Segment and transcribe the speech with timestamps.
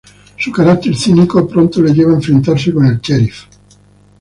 [0.39, 3.43] Su carácter cínico pronto le lleva a enfrentarse con el "sheriff".